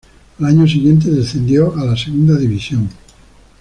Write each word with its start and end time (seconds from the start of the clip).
Al 0.39 0.45
año 0.45 0.67
siguiente 0.67 1.11
descendió 1.11 1.77
a 1.77 1.85
la 1.85 1.95
Segunda 1.95 2.35
División. 2.35 2.89